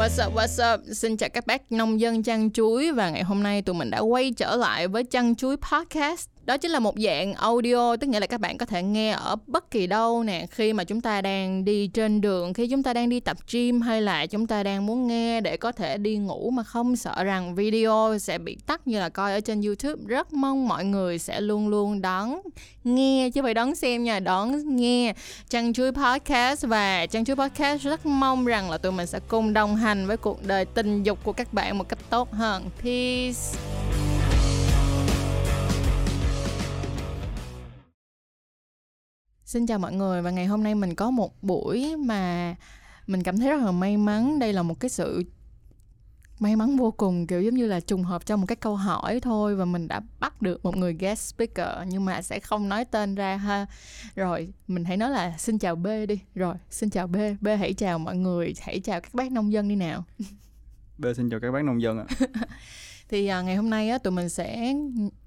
[0.00, 0.80] What's up, what's up?
[0.92, 3.98] Xin chào các bác nông dân chăn chuối và ngày hôm nay tụi mình đã
[3.98, 8.20] quay trở lại với chăn chuối podcast đó chính là một dạng audio, tức nghĩa
[8.20, 11.22] là các bạn có thể nghe ở bất kỳ đâu nè, khi mà chúng ta
[11.22, 14.62] đang đi trên đường, khi chúng ta đang đi tập gym hay là chúng ta
[14.62, 18.56] đang muốn nghe để có thể đi ngủ mà không sợ rằng video sẽ bị
[18.66, 20.02] tắt như là coi ở trên youtube.
[20.06, 22.40] Rất mong mọi người sẽ luôn luôn đón
[22.84, 25.14] nghe, chứ phải đón xem nha, đón nghe
[25.48, 26.66] chăn chuối podcast.
[26.66, 30.16] Và chăn chuối podcast rất mong rằng là tụi mình sẽ cùng đồng hành với
[30.16, 32.64] cuộc đời tình dục của các bạn một cách tốt hơn.
[32.82, 34.09] Peace.
[39.50, 42.54] Xin chào mọi người và ngày hôm nay mình có một buổi mà
[43.06, 44.38] mình cảm thấy rất là may mắn.
[44.38, 45.22] Đây là một cái sự
[46.38, 49.20] may mắn vô cùng kiểu giống như là trùng hợp trong một cái câu hỏi
[49.20, 52.84] thôi và mình đã bắt được một người guest speaker nhưng mà sẽ không nói
[52.84, 53.66] tên ra ha.
[54.14, 56.20] Rồi, mình hãy nói là xin chào B đi.
[56.34, 57.16] Rồi, xin chào B.
[57.40, 60.04] B hãy chào mọi người, hãy chào các bác nông dân đi nào.
[60.98, 62.04] B xin chào các bác nông dân ạ.
[63.10, 64.74] thì à, ngày hôm nay á tụi mình sẽ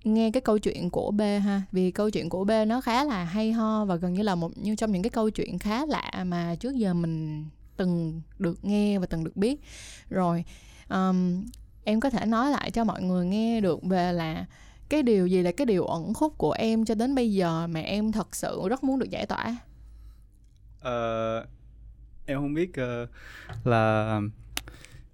[0.04, 1.62] nghe cái câu chuyện của B ha.
[1.72, 4.58] Vì câu chuyện của B nó khá là hay ho và gần như là một
[4.58, 7.46] như trong những cái câu chuyện khá lạ mà trước giờ mình
[7.78, 9.62] từng được nghe và từng được biết.
[10.10, 10.46] Rồi
[10.90, 11.46] um,
[11.84, 14.46] em có thể nói lại cho mọi người nghe được về là
[14.90, 17.80] cái điều gì là cái điều ẩn khúc của em cho đến bây giờ mà
[17.80, 19.58] em thật sự rất muốn được giải tỏa?
[20.80, 21.48] Uh,
[22.26, 23.10] em không biết uh,
[23.66, 24.20] là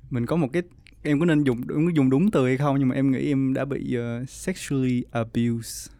[0.09, 0.63] mình có một cái
[1.03, 2.79] em có nên dùng đúng dùng đúng từ hay không?
[2.79, 5.91] Nhưng mà em nghĩ em đã bị uh, sexually abused.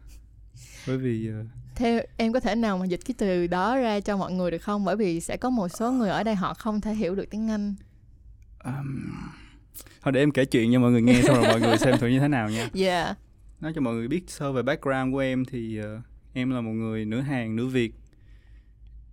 [0.88, 4.18] Bởi vì uh, theo em có thể nào mà dịch cái từ đó ra cho
[4.18, 4.86] mọi người được không?
[4.86, 7.50] Bởi vì sẽ có một số người ở đây họ không thể hiểu được tiếng
[7.50, 7.76] anh.
[8.64, 9.12] Um,
[10.02, 12.08] thôi để em kể chuyện cho mọi người nghe xong rồi mọi người xem thử
[12.08, 12.70] như thế nào nha.
[12.74, 13.18] Yeah.
[13.62, 15.86] Nói cho mọi người biết sơ về background của em thì uh,
[16.34, 17.94] em là một người nửa Hàn nửa Việt.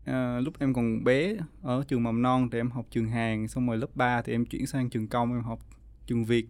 [0.04, 3.66] À, lúc em còn bé ở trường mầm non thì em học trường Hàn xong
[3.68, 5.58] rồi lớp 3 thì em chuyển sang trường công em học
[6.06, 6.46] trường Việt.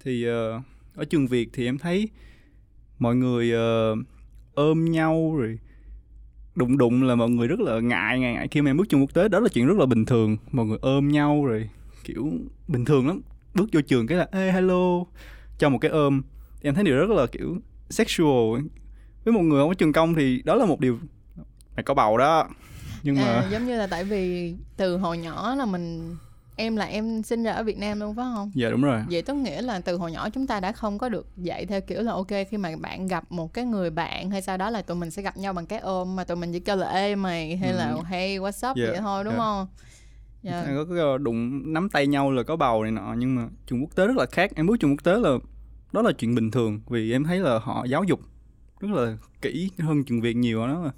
[0.00, 0.62] Thì uh,
[0.94, 2.08] ở trường Việt thì em thấy
[2.98, 3.98] mọi người uh,
[4.54, 5.58] ôm nhau rồi
[6.54, 8.48] đụng đụng là mọi người rất là ngại ngại ngại.
[8.50, 10.36] Khi mà em bước trường quốc tế đó là chuyện rất là bình thường.
[10.52, 11.70] Mọi người ôm nhau rồi
[12.04, 12.32] kiểu
[12.68, 13.20] bình thường lắm.
[13.54, 15.04] Bước vô trường cái là ê hello.
[15.58, 16.22] Cho một cái ôm.
[16.62, 17.56] Em thấy điều rất là kiểu
[17.90, 18.60] sexual
[19.24, 20.98] với một người không có trường công thì đó là một điều
[21.76, 22.48] mày có bầu đó.
[23.02, 26.16] Nhưng mà à, giống như là tại vì từ hồi nhỏ là mình
[26.58, 28.50] em là em sinh ra ở Việt Nam luôn phải không?
[28.54, 29.02] Dạ đúng rồi.
[29.10, 31.80] Vậy có nghĩa là từ hồi nhỏ chúng ta đã không có được dạy theo
[31.80, 34.82] kiểu là ok khi mà bạn gặp một cái người bạn hay sau đó là
[34.82, 37.14] tụi mình sẽ gặp nhau bằng cái ôm mà tụi mình chỉ kêu là ê
[37.14, 37.76] mày hay ừ.
[37.76, 38.90] là hey what's up yeah.
[38.90, 39.44] vậy thôi đúng yeah.
[39.44, 39.66] không?
[40.42, 40.66] Yeah.
[40.66, 40.72] Dạ.
[40.74, 43.96] Có cái đụng nắm tay nhau là có bầu này nọ nhưng mà trường quốc
[43.96, 44.50] tế rất là khác.
[44.54, 45.30] Em bước trường quốc tế là
[45.92, 48.20] đó là chuyện bình thường vì em thấy là họ giáo dục
[48.80, 50.90] rất là kỹ hơn trường Việt nhiều đó là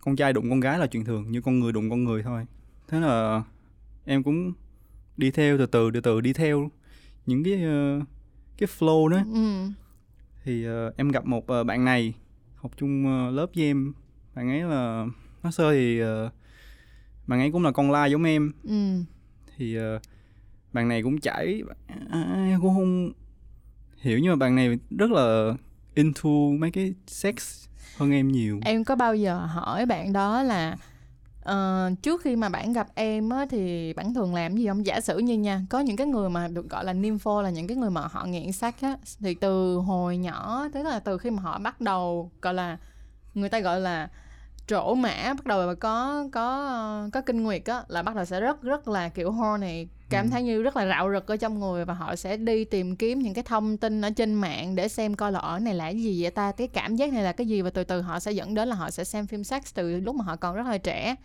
[0.00, 2.46] con trai đụng con gái là chuyện thường như con người đụng con người thôi.
[2.88, 3.42] Thế là
[4.04, 4.52] em cũng
[5.16, 6.70] đi theo từ từ từ từ đi theo.
[7.26, 8.02] Những cái uh,
[8.58, 9.18] cái flow đó.
[9.34, 9.70] Ừ.
[10.44, 12.14] thì uh, em gặp một uh, bạn này
[12.56, 13.92] học chung uh, lớp với em.
[14.34, 15.06] Bạn ấy là
[15.42, 16.32] nó sơ thì uh,
[17.26, 18.52] bạn ấy cũng là con la giống em.
[18.64, 19.02] Ừ.
[19.56, 20.02] thì uh,
[20.72, 21.62] bạn này cũng chảy
[22.10, 23.12] à, em cũng không
[24.00, 24.18] hiểu.
[24.18, 25.54] Nhưng mà bạn này rất là
[25.94, 27.66] into mấy cái sex
[27.96, 28.60] hơn em nhiều.
[28.64, 30.76] Em có bao giờ hỏi bạn đó là
[31.50, 34.86] uh, trước khi mà bạn gặp em á, thì bạn thường làm gì không?
[34.86, 37.66] Giả sử như nha có những cái người mà được gọi là nympho là những
[37.66, 41.30] cái người mà họ nghiện sách á thì từ hồi nhỏ tức là từ khi
[41.30, 42.78] mà họ bắt đầu gọi là
[43.34, 44.08] người ta gọi là
[44.66, 48.24] trổ mã bắt đầu mà có có ờ, có kinh nguyệt á là bắt đầu
[48.24, 50.30] sẽ rất rất là kiểu horny cảm ừ.
[50.30, 53.18] thấy như rất là rạo rực ở trong người và họ sẽ đi tìm kiếm
[53.18, 56.02] những cái thông tin ở trên mạng để xem coi là ở này là cái
[56.02, 56.52] gì vậy ta?
[56.52, 57.62] Cái cảm giác này là cái gì?
[57.62, 60.14] Và từ từ họ sẽ dẫn đến là họ sẽ xem phim sex từ lúc
[60.14, 61.16] mà họ còn rất là trẻ.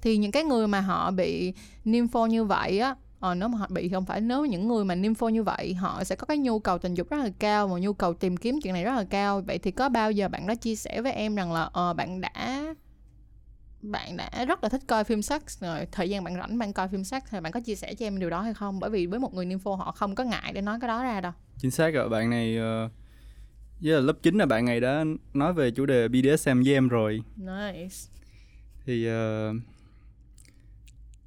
[0.00, 1.52] Thì những cái người mà họ bị
[1.84, 4.94] nympho như vậy á ờ, nếu mà họ bị không phải nếu những người mà
[4.94, 7.78] nympho như vậy họ sẽ có cái nhu cầu tình dục rất là cao và
[7.78, 9.40] nhu cầu tìm kiếm chuyện này rất là cao.
[9.40, 12.20] Vậy thì có bao giờ bạn đã chia sẻ với em rằng là ờ bạn
[12.20, 12.64] đã
[13.82, 16.88] bạn đã rất là thích coi phim sex rồi thời gian bạn rảnh bạn coi
[16.88, 18.80] phim sex thì bạn có chia sẻ cho em điều đó hay không?
[18.80, 21.20] Bởi vì với một người nympho họ không có ngại để nói cái đó ra
[21.20, 21.32] đâu.
[21.58, 22.90] Chính xác rồi bạn này uh,
[23.80, 25.04] với là lớp 9 là bạn này đã
[25.34, 27.22] nói về chủ đề BDSM với em rồi.
[27.36, 27.96] Nice.
[28.86, 29.56] Thì uh,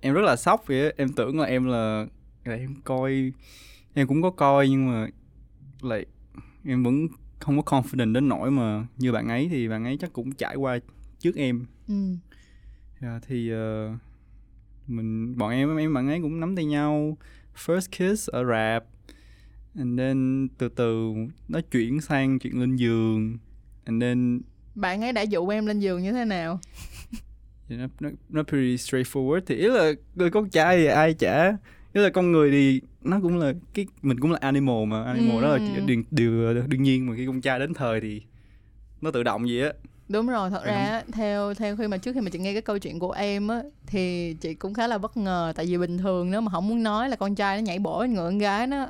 [0.02, 2.06] em rất là sốc vậy em tưởng là em là,
[2.46, 3.32] là em coi
[3.94, 5.08] em cũng có coi nhưng mà
[5.82, 6.06] lại
[6.66, 7.08] em vẫn
[7.40, 10.56] không có confident đến nỗi mà như bạn ấy thì bạn ấy chắc cũng trải
[10.56, 10.80] qua
[11.20, 11.66] trước em.
[11.88, 12.16] Ừ.
[13.02, 13.92] yeah, thì uh,
[14.88, 17.18] mình bọn em em bạn ấy cũng nắm tay nhau.
[17.66, 18.84] First kiss ở rạp
[19.78, 21.14] and then từ từ
[21.48, 23.38] nó chuyển sang chuyện lên giường
[23.86, 24.42] and then
[24.76, 26.60] bạn ấy đã dụ em lên giường như thế nào?
[27.70, 29.42] Nó, nó, nó pretty straightforward.
[29.46, 31.58] Thì ý là người con trai thì ai chả.
[31.94, 35.04] Tức là con người thì nó cũng là cái mình cũng là animal mà.
[35.04, 35.42] Animal Ừ.
[35.42, 38.22] đó là điều, điều đương nhiên mà khi con trai đến thời thì
[39.02, 39.74] nó tự động vậy á
[40.12, 40.68] đúng rồi thật Ừ.
[40.68, 43.48] ra theo theo khi mà trước khi mà chị nghe cái câu chuyện của em
[43.48, 46.68] á thì chị cũng khá là bất ngờ tại vì bình thường nếu mà không
[46.68, 48.88] muốn nói là con trai nó nhảy bổ người con gái nó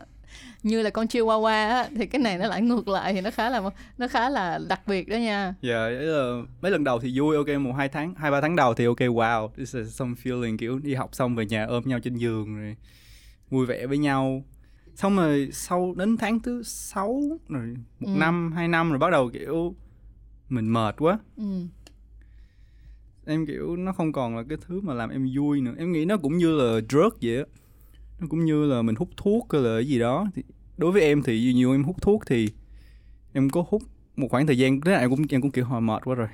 [0.63, 3.49] như là con chihuahua á thì cái này nó lại ngược lại thì nó khá
[3.49, 3.61] là
[3.97, 7.47] nó khá là đặc biệt đó nha Dạ, yeah, mấy lần đầu thì vui, ok,
[7.61, 10.79] một hai tháng, hai ba tháng đầu thì ok, wow, this is some feeling kiểu
[10.79, 12.75] đi học xong về nhà ôm nhau trên giường rồi
[13.49, 14.43] vui vẻ với nhau.
[14.95, 18.19] Xong rồi sau đến tháng thứ sáu rồi một Ừ.
[18.19, 19.75] năm, hai năm rồi bắt đầu kiểu
[20.51, 21.19] mình mệt quá.
[21.37, 21.43] ừ.
[23.25, 25.73] Em kiểu nó không còn là cái thứ mà làm em vui nữa.
[25.77, 27.43] Em nghĩ nó cũng như là drug vậy á.
[28.19, 30.27] Nó cũng như là mình hút thuốc hay là cái gì đó.
[30.35, 30.43] Thì
[30.77, 32.49] đối với em thì nhiều em hút thuốc thì
[33.33, 33.81] em có hút
[34.15, 36.27] một khoảng thời gian thế này em cũng em cũng kiểu hồi mệt quá rồi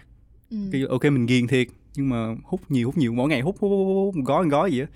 [0.49, 0.57] Ừ.
[0.71, 3.69] cái ok mình ghiền thiệt nhưng mà hút nhiều hút nhiều mỗi ngày hút hút,
[3.69, 4.87] hút, hút, hút một gói một gói gì á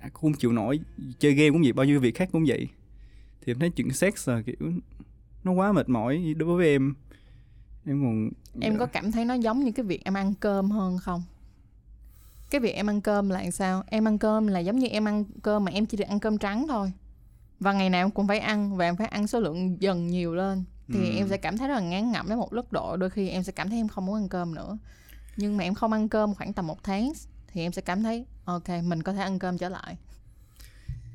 [0.00, 0.80] À, không chịu nổi
[1.18, 2.68] chơi game cũng vậy bao nhiêu việc khác cũng vậy
[3.40, 4.72] thì em thấy chuyện sex là kiểu
[5.44, 6.94] nó quá mệt mỏi đối với em
[7.86, 10.98] em còn em có cảm thấy nó giống như cái việc em ăn cơm hơn
[10.98, 11.22] không?
[12.50, 13.82] Cái việc em ăn cơm là sao?
[13.86, 16.38] Em ăn cơm là giống như em ăn cơm mà em chỉ được ăn cơm
[16.38, 16.92] trắng thôi.
[17.60, 20.34] Và ngày nào em cũng phải ăn và em phải ăn số lượng dần nhiều
[20.34, 20.64] lên.
[20.92, 21.16] Thì Ừ.
[21.16, 23.42] em sẽ cảm thấy rất là ngán ngẩm đến một mức độ đôi khi em
[23.42, 24.78] sẽ cảm thấy em không muốn ăn cơm nữa.
[25.36, 27.12] Nhưng mà em không ăn cơm khoảng tầm một tháng
[27.46, 29.96] thì em sẽ cảm thấy ok mình có thể ăn cơm trở lại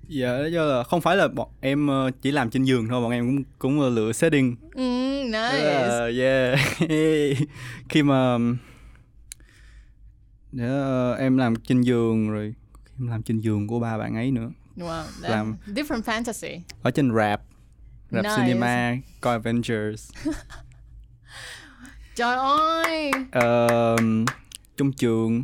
[0.10, 3.02] dạ đó do là không phải là bọn em ờ, chỉ làm trên giường thôi
[3.02, 4.56] bọn em cũng cũng ờ, lựa setting.
[4.56, 4.80] Tức
[5.26, 5.64] nice.
[5.64, 6.60] Là, yeah.
[7.90, 8.38] Khi mà
[10.52, 12.54] để, ờ, em làm trên giường rồi
[13.00, 14.50] em làm trên giường của ba bạn ấy nữa.
[14.78, 16.60] Wow, làm- different fantasy.
[16.82, 17.42] ở trên rap
[18.12, 18.36] rap Nice.
[18.38, 20.12] cinema coi Avengers.
[22.16, 23.12] Trời ơi!
[23.32, 23.96] Ờ,
[24.78, 25.44] trong trường.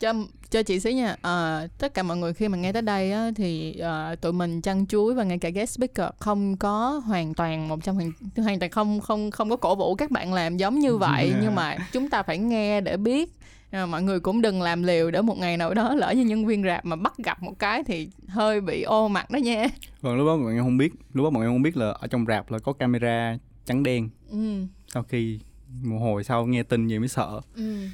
[0.00, 0.12] Cho
[0.50, 1.16] cho chị xíu nha.
[1.22, 4.60] Ờ, tất cả mọi người khi mà nghe tới đây á, thì ờ, tụi mình
[4.60, 7.98] chăn chuối và ngay cả guest speaker không có hoàn toàn một trăm
[8.36, 11.26] hoàn toàn không không không có cổ vũ các bạn làm giống như vậy.
[11.28, 11.40] Yeah.
[11.42, 13.32] nhưng mà chúng ta phải nghe để biết.
[13.70, 16.46] Ờ, mọi người cũng đừng làm liều để một ngày nào đó lỡ như nhân
[16.46, 19.66] viên rạp mà bắt gặp một cái thì hơi bị ô mặt đó nha.
[20.00, 22.06] Vâng lúc đó bọn em không biết lúc đó bọn em không biết là ở
[22.06, 24.08] trong rạp là có camera trắng đen.
[24.30, 24.64] Ừ,
[24.94, 25.38] sau khi
[25.82, 27.40] một hồi sau nghe tin gì mới sợ.
[27.56, 27.86] Ừ.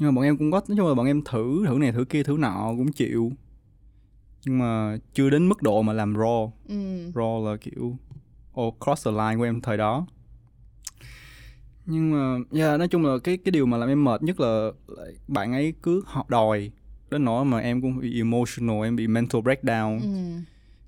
[0.00, 2.04] nhưng mà bọn em cũng có nói chung là bọn em thử thử này thử
[2.04, 3.32] kia thử nọ cũng chịu.
[4.44, 6.50] Nhưng mà chưa đến mức độ mà làm raw.
[6.68, 7.10] Ừ.
[7.14, 7.96] raw là kiểu
[8.60, 10.06] oh, cross the line của em thời đó.
[11.86, 14.70] Nhưng mà yeah, nói chung là cái cái điều mà làm em mệt nhất là
[15.28, 16.70] bạn ấy cứ họ đòi.
[17.10, 20.00] Đến nỗi mà em cũng bị emotional em bị mental breakdown.
[20.00, 20.42] Ừ.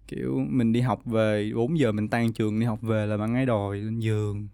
[0.09, 3.35] kiểu mình đi học về 4 giờ mình tan trường đi học về là bạn
[3.35, 4.49] ấy đòi lên giường.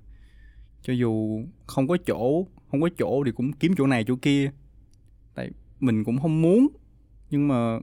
[0.83, 4.51] Cho dù không có chỗ không có chỗ thì cũng kiếm chỗ này chỗ kia.
[5.35, 5.51] Tại
[5.81, 6.69] mình cũng không muốn
[7.31, 7.79] nhưng mà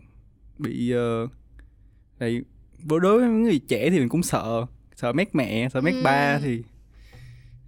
[0.58, 1.30] bị uh,
[2.20, 2.42] tại
[2.86, 4.66] đối với những người trẻ thì mình cũng sợ
[4.96, 6.02] sợ mét mẹ sợ mét Ừ.
[6.04, 6.64] ba thì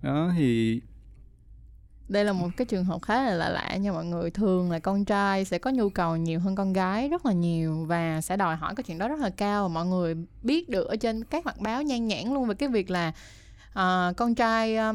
[0.01, 0.81] đó thì
[2.09, 4.31] đây là một cái trường hợp khá là lạ lạ nha mọi người.
[4.31, 7.85] Thường là con trai sẽ có nhu cầu nhiều hơn con gái rất là nhiều
[7.85, 9.69] và sẽ đòi hỏi cái chuyện đó rất là cao.
[9.69, 12.89] Mọi người biết được ở trên các mặt báo nhan nhản luôn về cái việc
[12.89, 13.11] là
[13.73, 14.93] à, con trai à,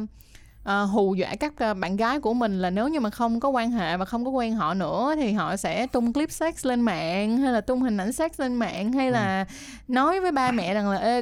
[0.63, 3.49] à, hù dọa các à, bạn gái của mình là nếu như mà không có
[3.49, 6.81] quan hệ và không có quen họ nữa thì họ sẽ tung clip sex lên
[6.81, 9.45] mạng hay là tung hình ảnh sex lên mạng hay là
[9.87, 11.21] nói với ba mẹ rằng là Ê,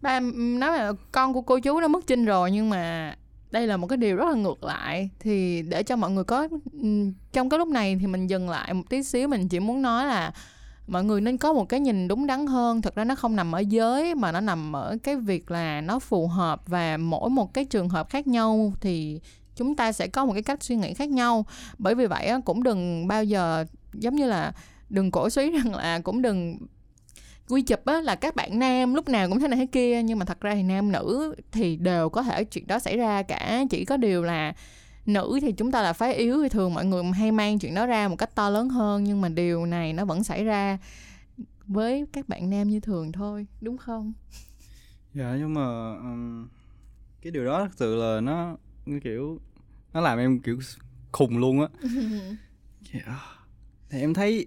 [0.00, 3.14] ba nói là con của cô chú nó mất trinh rồi nhưng mà
[3.50, 5.10] đây là một cái điều rất là ngược lại.
[5.20, 6.48] Thì để cho mọi người có
[7.32, 10.06] trong cái lúc này thì mình dừng lại một tí xíu mình chỉ muốn nói
[10.06, 10.32] là
[10.90, 12.82] mọi người nên có một cái nhìn đúng đắn hơn.
[12.82, 15.98] Thật ra nó không nằm ở giới, mà nó nằm ở cái việc là nó
[15.98, 19.20] phù hợp và mỗi một cái trường hợp khác nhau thì
[19.56, 21.46] chúng ta sẽ có một cái cách suy nghĩ khác nhau.
[21.78, 24.52] Bởi vì vậy cũng đừng bao giờ, giống như là,
[24.88, 26.58] đừng cổ suý rằng là cũng đừng
[27.48, 30.02] quy chụp á, là các bạn nam lúc nào cũng thế này thế kia.
[30.02, 33.22] Nhưng mà thật ra thì nam nữ thì đều có thể chuyện đó xảy ra
[33.22, 33.64] cả.
[33.70, 34.52] Chỉ có điều là
[35.12, 37.86] nữ thì chúng ta là phái yếu thì thường mọi người hay mang chuyện đó
[37.86, 40.78] ra một cách to lớn hơn nhưng mà điều này nó vẫn xảy ra
[41.66, 44.12] với các bạn nam như thường thôi đúng không?
[45.14, 46.48] Dạ nhưng mà um,
[47.22, 48.56] cái điều đó thực sự là nó
[49.04, 49.38] kiểu
[49.92, 50.58] nó làm em kiểu
[51.12, 51.68] khùng luôn á.
[52.92, 53.20] Dạ.
[53.90, 54.46] thì em thấy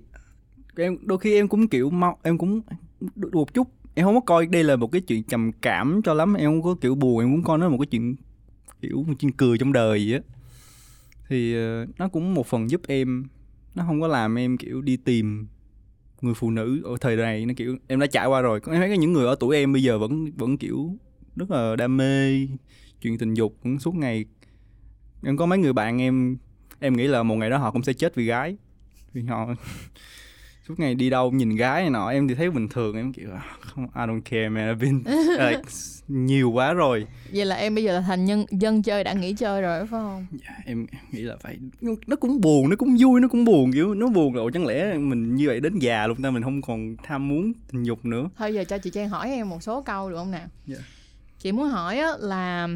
[0.76, 2.62] em đôi khi em cũng kiểu mau em cũng
[3.32, 6.34] một chút em không có coi đây là một cái chuyện trầm cảm cho lắm
[6.34, 8.16] em không có kiểu buồn em cũng coi nó là một cái chuyện
[8.82, 10.33] kiểu một chuyện cười trong đời vậy á
[11.30, 13.26] thì ờ, nó cũng một phần giúp em,
[13.76, 15.48] nó không có làm em, kiểu, đi tìm
[16.22, 18.60] người phụ nữ ở thời này, nó kiểu, em đã trải qua rồi.
[18.66, 20.98] Em thấy có những người ở tuổi em bây giờ vẫn vẫn, kiểu,
[21.36, 22.48] rất là đam mê
[23.02, 24.26] chuyện tình dục cũng suốt ngày.
[25.24, 26.38] Em có mấy người bạn em
[26.80, 28.58] em nghĩ là một ngày đó họ cũng sẽ chết vì gái.
[29.14, 29.56] Vì họ
[30.68, 33.30] suốt ngày đi đâu nhìn gái này nọ em thì thấy bình thường em kiểu
[33.34, 35.04] "Ah, không I don't care man I've been
[35.40, 35.62] like,
[36.08, 37.08] nhiều quá rồi.
[37.34, 39.88] Vậy là em bây giờ là thành nhân dân chơi đã nghỉ chơi rồi phải
[39.88, 40.26] không?
[40.32, 41.58] Dạ, em nghĩ là phải
[42.08, 44.52] nó cũng buồn nó cũng vui nó cũng buồn kiểu nó buồn rồi.
[44.54, 47.84] Chẳng lẽ mình như vậy đến già luôn ta mình không còn tham muốn tình
[47.84, 48.30] dục nữa?
[48.38, 50.48] Thôi giờ cho chị Trang hỏi em một số câu được không nào?
[50.68, 50.78] Dạ.
[51.40, 52.68] chị muốn hỏi á, là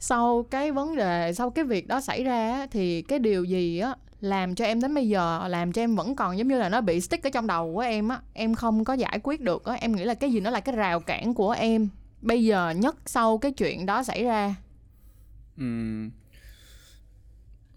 [0.00, 3.78] sau cái vấn đề sau cái việc đó xảy ra á, thì cái điều gì
[3.78, 6.68] á làm cho em đến bây giờ làm cho em vẫn còn giống như là
[6.68, 8.20] nó bị stick ở trong đầu của em á.
[8.32, 9.74] Em không có giải quyết được á.
[9.74, 11.88] Em nghĩ là cái gì nó là cái rào cản của em.
[12.22, 14.54] Bây giờ nhất sau cái chuyện đó xảy ra.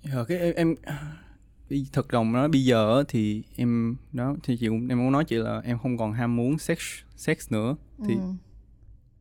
[0.03, 0.75] Giờ cái em, em
[1.93, 5.25] thật lòng nói bây giờ á thì em đó thì chị cũng em muốn nói
[5.25, 6.79] chị là em không còn ham muốn sex
[7.15, 7.75] sex nữa.
[8.07, 8.21] Thì ừ.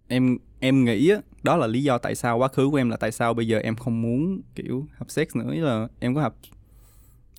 [0.09, 2.97] em em nghĩ á đó là lý do tại sao quá khứ của em là
[2.97, 5.53] tại sao bây giờ em không muốn kiểu hợp sex nữa.
[5.53, 6.35] Ý là em có hợp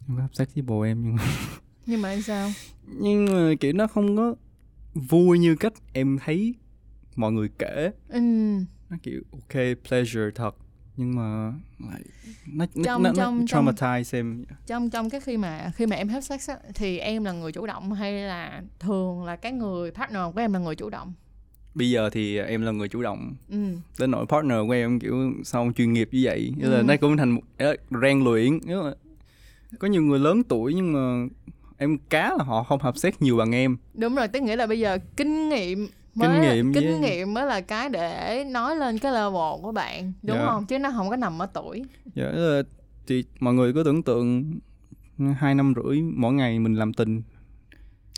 [0.07, 1.23] em hợp sex với bồ em nhưng mà
[1.85, 2.49] nhưng mà sao?
[2.87, 4.35] Nhưng mà kiểu nó không có
[4.93, 6.55] vui như cách em thấy
[7.15, 7.91] mọi người kể.
[8.09, 8.19] Ừ.
[8.89, 10.55] nó kiểu ok pleasure thật
[10.97, 11.53] nhưng mà
[11.89, 12.01] lại
[12.47, 14.45] nó nó, Trong- nó, nó trong- trong- traumatize em.
[14.67, 17.51] trong trong cái khi mà khi mà em have sex á, thì em là người
[17.51, 21.13] chủ động hay là thường là cái người partner của em là người chủ động?
[21.75, 23.35] Bây giờ thì em là người chủ động.
[23.49, 23.57] Ừ.
[23.99, 26.53] đến nỗi partner của em kiểu sao chuyên nghiệp như vậy?
[26.57, 26.83] Nghĩa là Ừ.
[26.83, 27.41] nó cũng thành một
[28.01, 28.59] rèn luyện
[29.79, 31.27] có nhiều người lớn tuổi nhưng mà
[31.77, 33.77] em cá là họ không hợp sex nhiều bằng em.
[33.93, 37.33] Đúng rồi tức nghĩa là bây giờ kinh nghiệm mới Kinh nghiệm kinh với- nghiệm
[37.33, 40.45] mới là cái để nói lên cái level của bạn đúng Dạ.
[40.45, 40.65] không?
[40.65, 41.83] Chứ nó không có nằm ở tuổi.
[42.15, 42.61] Dạ, là
[43.07, 44.59] thì mọi người cứ tưởng tượng
[45.37, 47.21] hai năm rưỡi mỗi ngày mình làm tình.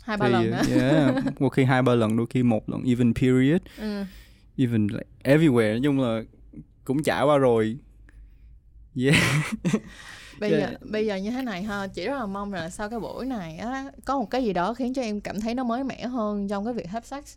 [0.04, 3.60] Hai ba lần yeah, một khi hai ba lần đôi khi một lần even period.
[3.78, 4.04] Ừ.
[4.56, 6.22] even like everywhere nói chung là
[6.84, 7.76] cũng trải qua rồi.
[9.04, 9.14] Yeah
[10.40, 13.00] bây giờ bây giờ như thế này ha chỉ rất là mong là sau cái
[13.00, 15.84] buổi này á có một cái gì đó khiến cho em cảm thấy nó mới
[15.84, 17.34] mẻ hơn trong cái việc have sex.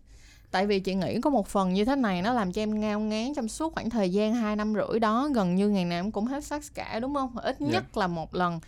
[0.52, 3.00] Tại vì chị nghĩ có một phần như thế này nó làm cho em ngao
[3.00, 6.12] ngán trong suốt khoảng thời gian hai năm rưỡi đó gần như ngày nào em
[6.12, 7.38] cũng have sex cả đúng không?
[7.38, 7.68] Ít Dạ.
[7.68, 8.60] nhất là một lần.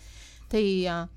[0.50, 1.08] Thì à,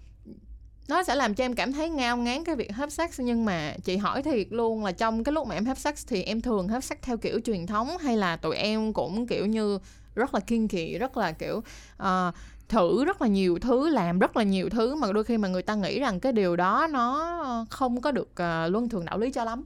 [0.89, 3.21] nó sẽ làm cho em cảm thấy ngao ngán cái việc have sex.
[3.21, 6.23] Nhưng mà chị hỏi thiệt luôn là trong cái lúc mà em have sex thì
[6.23, 9.79] em thường have sex theo kiểu truyền thống hay là tụi em cũng kiểu như
[10.15, 11.63] rất là kiên kỳ rất là kiểu
[11.97, 12.33] ờ,
[12.69, 15.63] thử rất là nhiều thứ làm rất là nhiều thứ mà đôi khi mà người
[15.63, 19.33] ta nghĩ rằng cái điều đó nó không có được ờ, luân thường đạo lý
[19.33, 19.65] cho lắm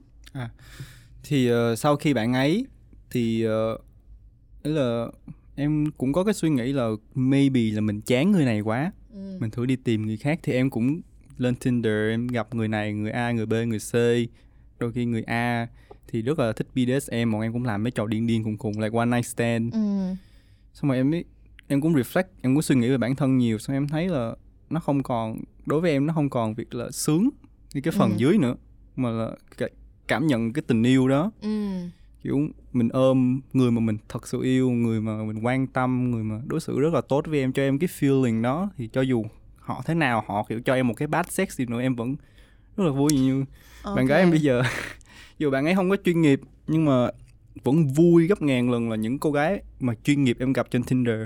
[1.22, 2.66] thì ờ, sau khi bạn ấy
[3.10, 3.80] thì uh,
[4.62, 5.06] ý là
[5.54, 9.38] em cũng có cái suy nghĩ là maybe là mình chán người này quá ừ.
[9.40, 11.00] mình thử đi tìm người khác thì em cũng
[11.38, 13.94] lên Tinder em gặp người này người A người B người C
[14.78, 15.68] đôi khi người A
[16.08, 18.80] thì rất là thích BDSM bọn em cũng làm mấy trò điên điên khùng khùng
[18.80, 19.78] like one night stand Ừ.
[20.74, 21.24] xong rồi em mới
[21.68, 24.34] em cũng reflect em cũng suy nghĩ về bản thân nhiều xong em thấy là
[24.70, 27.30] nó không còn đối với em nó không còn việc là sướng
[27.74, 28.16] như cái phần Ừ.
[28.18, 28.54] dưới nữa
[28.96, 29.30] mà là
[30.08, 31.48] cảm nhận cái tình yêu đó Ừ.
[32.22, 36.22] kiểu mình ôm người mà mình thật sự yêu người mà mình quan tâm người
[36.24, 39.00] mà đối xử rất là tốt với em cho em cái feeling đó thì cho
[39.00, 39.24] dù
[39.58, 42.16] họ thế nào họ kiểu cho em một cái bad sex đi nữa em vẫn
[42.76, 43.44] rất là vui như
[43.96, 44.62] bạn gái em bây giờ
[45.38, 47.10] dù bạn ấy không có chuyên nghiệp nhưng mà
[47.64, 50.82] vẫn vui gấp ngàn lần là những cô gái mà chuyên nghiệp em gặp trên
[50.82, 51.20] Tinder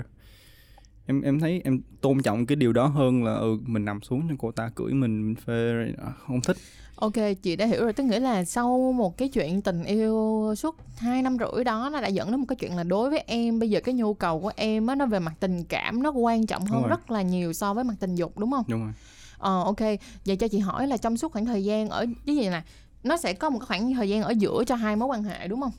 [1.05, 4.21] em em thấy em tôn trọng cái điều đó hơn là ừ mình nằm xuống
[4.29, 6.57] cho cô ta cưỡi mình mình phê rồi đó, không thích
[6.95, 7.93] Ok, chị đã hiểu rồi.
[7.93, 10.13] Tức nghĩa là sau một cái chuyện tình yêu
[10.57, 13.23] suốt 2 năm rưỡi đó nó đã dẫn đến một cái chuyện là đối với
[13.27, 16.11] em bây giờ cái nhu cầu của em á nó về mặt tình cảm nó
[16.11, 18.63] quan trọng hơn rất là nhiều so với mặt tình dục đúng không?
[18.67, 18.93] đúng rồi
[19.37, 19.79] Ờ ok,
[20.25, 22.61] vậy cho chị hỏi là trong suốt khoảng thời gian ở cái gì nè,
[23.03, 25.61] nó sẽ có một khoảng thời gian ở giữa cho hai mối quan hệ đúng
[25.61, 25.71] không?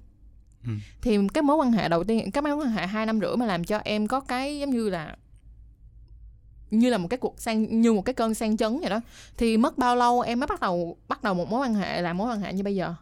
[0.66, 0.72] Ừ.
[1.02, 3.46] Thì cái mối quan hệ đầu tiên, cái mối quan hệ hai năm rưỡi mà
[3.46, 5.16] làm cho em có cái giống như là
[6.70, 9.00] như là một cái cuộc sang như một cái cơn sang chấn vậy đó
[9.36, 12.16] thì mất bao lâu em mới bắt đầu bắt đầu một mối quan hệ làm
[12.18, 12.94] mối quan hệ như bây giờ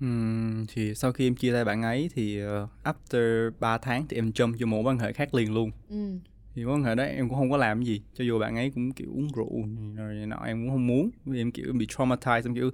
[0.00, 4.16] Ừm, thì sau khi em chia tay bạn ấy thì uh, after 3 tháng thì
[4.16, 6.18] em jump vô một mối quan hệ khác liền luôn ừ.
[6.54, 8.70] thì mối quan hệ đó em cũng không có làm gì cho dù bạn ấy
[8.74, 9.64] cũng kiểu uống rượu
[9.96, 12.70] rồi nọ em cũng không muốn vì em kiểu bị traumatized em kiểu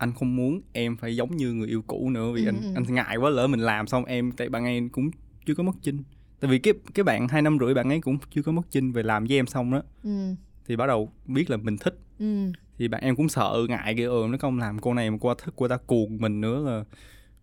[0.00, 2.72] anh không muốn em phải giống như người yêu cũ nữa vì Ừ, anh ừ.
[2.74, 5.10] anh ngại quá lỡ mình làm xong em tại bạn ấy cũng
[5.46, 6.02] chưa có mất chinh
[6.40, 8.92] tại vì cái cái bạn hai năm rưỡi bạn ấy cũng chưa có mất chinh
[8.92, 10.34] về làm với em xong đó ừ.
[10.66, 11.98] Thì bắt đầu biết là mình thích.
[12.18, 12.52] Ừ.
[12.78, 15.34] Thì bạn em cũng sợ ngại kiểu ừ nó không làm cô này mà ta
[15.44, 16.84] thích cô ta cuồng mình nữa là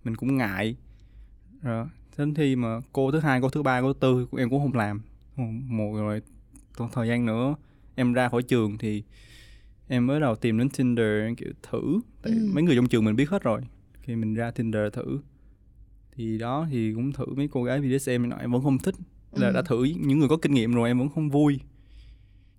[0.04, 0.76] mình cũng ngại.
[1.62, 1.86] Rồi
[2.18, 4.74] đến khi mà cô thứ hai cô thứ ba cô thứ tư em cũng không
[4.74, 5.02] làm.
[5.68, 6.22] Một rồi
[6.94, 7.56] thời gian nữa
[7.96, 9.04] em ra khỏi trường thì
[9.88, 12.00] em mới đầu tìm đến Tinder kiểu thử.
[12.22, 12.50] Tại Ừ.
[12.54, 13.62] mấy người trong trường mình biết hết rồi.
[14.02, 15.20] Khi mình ra Tinder thử.
[16.16, 18.96] Thì đó thì cũng thử mấy cô gái BDSM em vẫn không thích.
[19.32, 19.54] Là Ừ.
[19.54, 21.60] đã thử những người có kinh nghiệm rồi em vẫn không vui.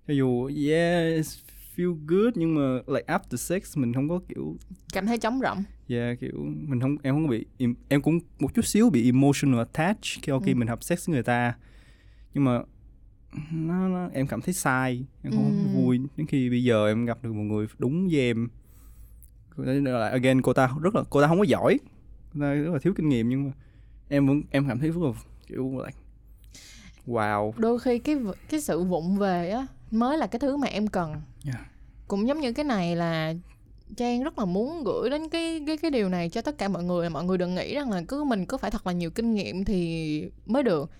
[0.07, 1.37] Cho dù yes
[1.75, 4.57] feel good nhưng mà like after sex mình không có kiểu
[4.93, 5.63] cảm thấy trống rỗng.
[5.87, 7.45] Yeah kiểu mình không em không có bị
[7.89, 10.55] em, cũng một chút xíu bị emotional attached khi khi Ừ.
[10.55, 11.53] mình hợp sex với người ta.
[12.33, 12.59] Nhưng mà
[13.51, 15.79] nó, nó em cảm thấy sai em không Ừ.
[15.81, 15.99] vui.
[16.17, 18.47] Đến khi bây giờ em gặp được một người đúng với em.
[19.57, 21.77] Lại again cô ta rất là cô ta không có giỏi.
[22.33, 23.51] Cô ta rất là thiếu kinh nghiệm nhưng mà
[24.09, 25.11] em vẫn em cảm thấy rất là
[25.47, 25.97] kiểu like
[27.07, 27.51] wow.
[27.57, 28.17] Đôi khi cái
[28.49, 31.15] cái sự vụng về á mới là cái thứ mà em cần.
[31.45, 31.59] Yeah.
[32.07, 33.33] cũng giống như cái này là
[33.97, 36.83] Trang rất là muốn gửi đến cái cái cái điều này cho tất cả mọi
[36.83, 37.03] người.
[37.03, 39.33] Là mọi người đừng nghĩ rằng là cứ mình cứ phải thật là nhiều kinh
[39.33, 40.91] nghiệm thì mới được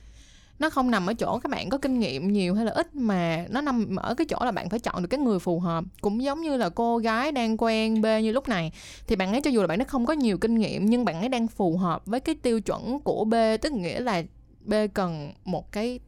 [0.59, 3.45] nó không nằm ở chỗ các bạn có kinh nghiệm nhiều hay là ít mà
[3.49, 5.83] nó nằm ở cái chỗ là bạn phải chọn được cái người phù hợp.
[6.01, 8.71] Cũng giống như là cô gái đang quen B như lúc này
[9.07, 11.19] thì bạn ấy cho dù là bạn ấy không có nhiều kinh nghiệm nhưng bạn
[11.19, 14.23] ấy đang phù hợp với cái tiêu chuẩn của B tức nghĩa là
[14.65, 15.99] B cần một cái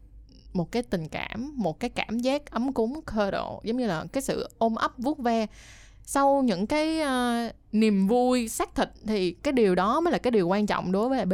[0.53, 4.05] một cái tình cảm một cái cảm giác ấm cúng khơ độ giống như là
[4.13, 5.47] cái sự ôm ấp vuốt ve.
[6.03, 10.31] Sau những cái uh, niềm vui xác thịt thì cái điều đó mới là cái
[10.31, 11.33] điều quan trọng đối với lại B.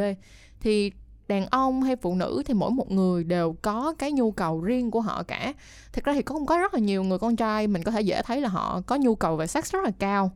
[0.60, 0.92] Thì
[1.28, 4.90] đàn ông hay phụ nữ thì mỗi một người đều có cái nhu cầu riêng
[4.90, 5.52] của họ cả.
[5.92, 8.22] Thực ra thì có có rất là nhiều người con trai mình có thể dễ
[8.22, 10.30] thấy là họ có nhu cầu về sex rất là cao.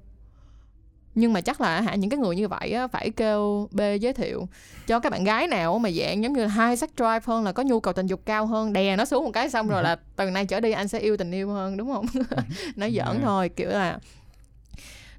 [1.15, 4.13] Nhưng mà chắc là hả những cái người như vậy á, phải kêu B giới
[4.13, 4.49] thiệu.
[4.87, 7.53] Cho các bạn gái nào mà dạng giống như là hai sex drive hơn là
[7.53, 9.97] có nhu cầu tình dục cao hơn đè nó xuống một cái xong rồi là
[10.17, 12.07] từ nay trở đi anh sẽ yêu tình yêu hơn đúng không?
[12.77, 13.19] Nói giỡn Ừ.
[13.25, 13.99] thôi kiểu là.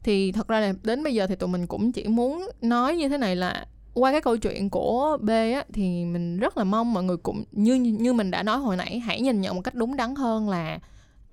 [0.03, 3.09] Thì thật ra là đến bây giờ thì tụi mình cũng chỉ muốn nói như
[3.09, 6.93] thế này là qua cái câu chuyện của B á, thì mình rất là mong
[6.93, 9.75] mọi người cũng, như như mình đã nói hồi nãy, hãy nhìn nhận một cách
[9.75, 10.79] đúng đắn hơn là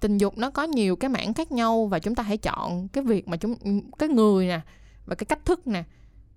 [0.00, 3.05] tình dục nó có nhiều cái mảng khác nhau và chúng ta hãy chọn cái
[3.05, 3.55] việc mà chúng,
[3.99, 4.61] cái người nè
[5.07, 5.85] và cái cách thức nè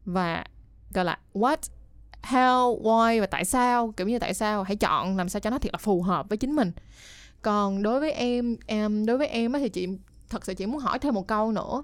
[0.05, 0.45] và
[0.93, 1.57] gọi là what,
[2.21, 5.57] how, why và tại sao, kiểu như tại sao, hãy chọn làm sao cho nó
[5.57, 6.71] thiệt là phù hợp với chính mình.
[7.41, 9.87] Còn đối với em em, đối với em á thì chị,
[10.29, 11.83] thật sự chị muốn hỏi thêm một câu nữa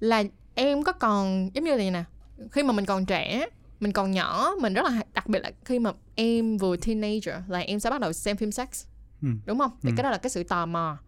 [0.00, 2.04] là em có còn, giống như này nè,
[2.52, 3.46] khi mà mình còn trẻ
[3.80, 7.58] mình còn nhỏ mình rất là đặc biệt là khi mà em vừa teenager là
[7.58, 8.84] em sẽ bắt đầu xem phim sex
[9.22, 9.28] Ừ.
[9.46, 9.94] đúng không thì Ừ.
[9.96, 10.98] cái đó là cái sự tò mò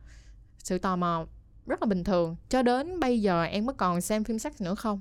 [0.59, 1.27] sự tò mò
[1.67, 4.75] rất là bình thường cho đến bây giờ em có còn xem phim sex nữa
[4.75, 5.01] không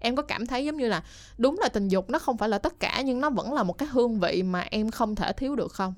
[0.00, 1.04] em có cảm thấy giống như là
[1.38, 3.72] đúng là tình dục nó không phải là tất cả nhưng nó vẫn là một
[3.78, 5.94] cái hương vị mà em không thể thiếu được không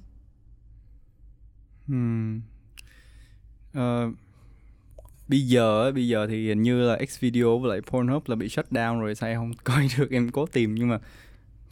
[1.86, 2.40] Hmm.
[3.72, 4.06] Ờ,
[5.28, 8.66] bây giờ bây giờ thì hình như là Xvideo với lại Pornhub là bị shut
[8.70, 10.10] down rồi sao em không coi được?
[10.10, 10.98] Em cố tìm nhưng mà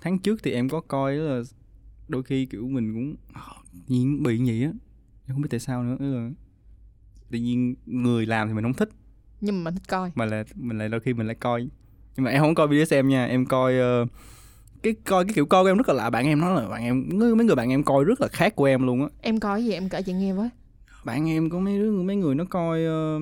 [0.01, 1.43] tháng trước thì em có coi là
[2.09, 3.53] đôi khi kiểu mình cũng ờ,
[3.89, 4.71] nhiên bị vậy á.
[5.27, 6.31] Em không biết tại sao nữa là
[7.31, 8.89] tự nhiên người làm thì mình không thích.
[9.41, 10.11] Nhưng mà mình thích coi.
[10.15, 11.69] Mà là mình lại đôi khi mình lại coi.
[12.17, 14.07] Nhưng mà em không coi BDSM nha em coi ờ,
[14.83, 16.83] cái coi cái kiểu coi của em rất là lạ bạn em nói là bạn
[16.83, 19.09] em mấy người bạn em coi rất là khác của em luôn á.
[19.21, 20.49] Em coi gì em kể chị nghe với
[21.07, 23.19] bạn em có mấy đứa mấy người nó coi ờ,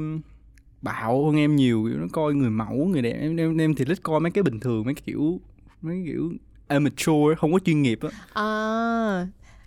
[0.83, 3.85] bạo hơn em nhiều kiểu nó coi người mẫu người đẹp em em, em thì
[3.85, 5.41] thích coi mấy cái bình thường mấy cái kiểu
[5.83, 6.33] mấy cái kiểu
[6.69, 8.09] amateur không có chuyên nghiệp á.
[8.35, 9.27] À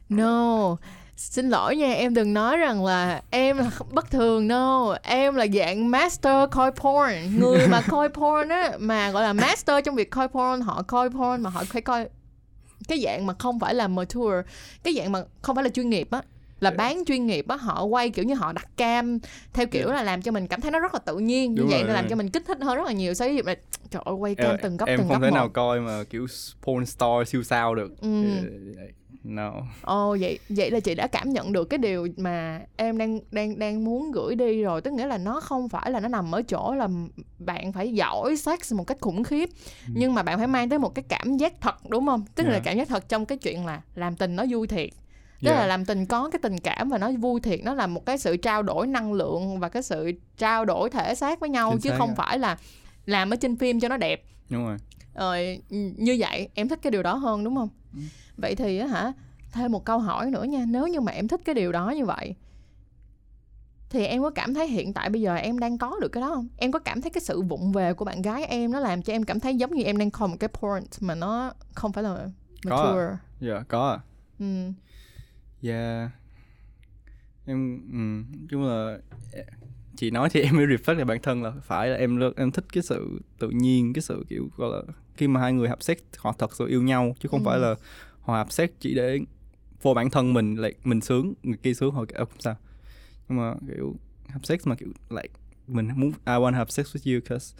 [0.09, 0.75] no.
[1.15, 4.95] Xin lỗi nha em đừng nói rằng là em là bất thường no.
[5.03, 7.39] Em là dạng master coi porn.
[7.39, 11.09] Người mà coi porn á mà gọi là master trong việc coi porn họ coi
[11.09, 12.09] porn mà họ phải coi
[12.87, 14.41] cái dạng mà không phải là mature
[14.83, 16.21] cái dạng mà không phải là chuyên nghiệp á
[16.59, 19.19] là bán chuyên nghiệp á họ quay kiểu như họ đặt cam
[19.53, 21.69] theo kiểu là làm cho mình cảm thấy nó rất là tự nhiên như Đúng
[21.69, 23.45] vậy rồi, nó làm cho mình kích thích hơn rất là nhiều so với việc
[23.45, 23.55] là
[23.89, 25.35] trời ơi quay cam em, từng góc em từng không góc thể một.
[25.35, 26.27] nào coi mà kiểu
[26.63, 28.01] porn star siêu sao được.
[28.01, 28.09] Ừ.
[29.23, 29.53] no.
[29.81, 33.59] Ồ vậy vậy là chị đã cảm nhận được cái điều mà em đang đang
[33.59, 36.41] đang muốn gửi đi rồi, tức nghĩa là nó không phải là nó nằm ở
[36.41, 36.87] chỗ là
[37.39, 39.49] bạn phải giỏi sex một cách khủng khiếp,
[39.93, 42.25] nhưng mà bạn phải mang tới một cái cảm giác thật đúng không?
[42.35, 44.89] Tức là cảm giác thật trong cái chuyện là làm tình nó vui thiệt.
[45.43, 45.59] Tức Yeah.
[45.59, 48.17] là làm tình có cái tình cảm và nó vui thiệt, nó là một cái
[48.17, 51.79] sự trao đổi năng lượng và cái sự trao đổi thể xác với nhau Chính
[51.81, 52.13] chứ không ạ.
[52.17, 52.57] phải là
[53.05, 54.23] làm ở trên phim cho nó đẹp.
[54.49, 54.77] đúng rồi
[55.13, 55.35] Ờ,
[55.97, 57.69] như vậy em thích cái điều đó hơn đúng không?
[57.93, 57.99] Ừ.
[58.37, 59.13] Vậy thì á hả,
[59.51, 62.05] thêm một câu hỏi nữa nha, nếu như mà em thích cái điều đó như
[62.05, 62.35] vậy
[63.89, 66.31] thì em có cảm thấy hiện tại bây giờ em đang có được cái đó
[66.35, 66.47] không?
[66.57, 69.13] Em có cảm thấy cái sự vụng về của bạn gái em nó làm cho
[69.13, 72.03] em cảm thấy giống như em đang coi một cái porn mà nó không phải
[72.03, 72.27] là
[72.69, 72.83] Có à.
[72.83, 73.17] mature.
[73.39, 73.99] dạ có à
[74.39, 74.45] Ừ.
[75.61, 76.09] dạ
[77.45, 77.81] em
[78.31, 78.99] nói chung là
[79.95, 82.65] chị nói thì em mới reflect lại bản thân là phải là em em thích
[82.73, 85.97] cái sự tự nhiên cái sự kiểu gọi là khi mà hai người hợp sex
[86.17, 87.45] họ thật sự yêu nhau chứ không Ừ.
[87.45, 87.75] phải là
[88.21, 89.19] họ hợp sex chỉ để
[89.81, 92.55] vô bản thân mình lại mình sướng người kia sướng họ kiểu "Ờ, không sao
[93.29, 93.95] nhưng mà kiểu
[94.29, 95.29] hợp sex mà kiểu like
[95.67, 97.55] mình muốn I want to have sex with you because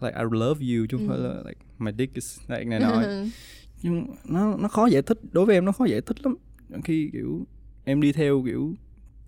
[0.00, 1.22] like I love you chứ không phải Ừ.
[1.28, 3.02] là like my dick is like này nọ
[3.82, 6.36] nhưng nó nó khó giải thích đối với em nó khó giải thích lắm
[6.84, 7.46] khi kiểu
[7.84, 8.74] em đi theo kiểu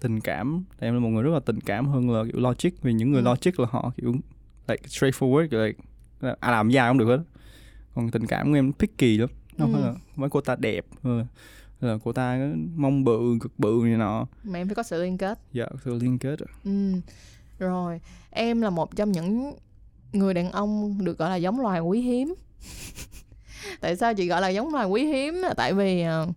[0.01, 2.93] tình cảm em là một người rất là tình cảm hơn là kiểu logic vì
[2.93, 3.29] những người Ừ.
[3.29, 4.15] logic là họ kiểu
[4.69, 5.79] like straightforward like
[6.41, 7.23] à, làm dài không được hết
[7.95, 9.81] còn tình cảm của em picky lắm nó Ừ.
[9.81, 11.15] là mấy cô ta đẹp là,
[11.81, 14.83] hay là cô ta có mông bự cực bự này nọ mà em phải có
[14.83, 16.93] sự liên kết dạ sự liên kết ừ.
[17.59, 18.01] rồi
[18.31, 19.53] em là một trong những
[20.13, 22.35] người đàn ông được gọi là giống loài quý hiếm
[23.81, 26.29] tại sao chị gọi là giống loài quý hiếm là tại vì ờ,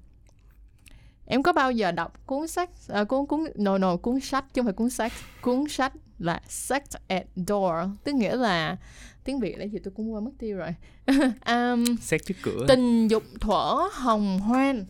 [1.26, 4.62] em có bao giờ đọc cuốn sách à, cuốn cuốn no no cuốn sách chứ
[4.62, 5.12] không phải cuốn sách.
[5.42, 8.78] Cuốn sách là Sex at Door tức nghĩa là
[9.24, 10.70] tiếng Việt là gì tôi cũng quên mất tiêu rồi.
[11.48, 12.66] Um, xét trước cửa.
[12.68, 14.86] tình dục thuở hồng hoan